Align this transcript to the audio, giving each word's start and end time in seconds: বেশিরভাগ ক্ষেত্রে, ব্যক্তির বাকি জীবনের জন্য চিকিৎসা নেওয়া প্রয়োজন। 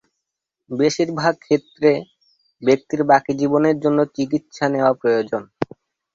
বেশিরভাগ 0.69 1.33
ক্ষেত্রে, 1.39 1.91
ব্যক্তির 2.63 3.01
বাকি 3.03 3.31
জীবনের 3.41 3.75
জন্য 3.83 3.99
চিকিৎসা 4.15 4.65
নেওয়া 4.73 4.93
প্রয়োজন। 5.01 5.43